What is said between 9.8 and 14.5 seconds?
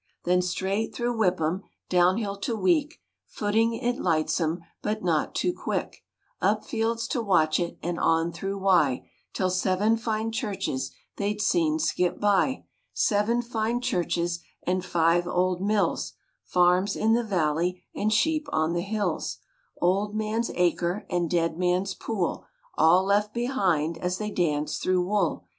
fine churches They'd seen skip by Seven fine churches,